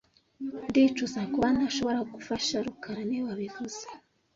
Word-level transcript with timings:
Ndicuza 0.69 1.21
kuba 1.33 1.47
ntashobora 1.55 1.99
kugufasha 2.09 2.55
rukara 2.65 3.01
niwe 3.05 3.23
wabivuze 3.29 3.83